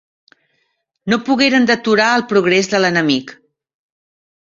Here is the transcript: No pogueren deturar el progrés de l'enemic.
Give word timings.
No 1.13 1.19
pogueren 1.27 1.69
deturar 1.73 2.09
el 2.17 2.27
progrés 2.35 2.73
de 2.75 2.83
l'enemic. 2.85 3.39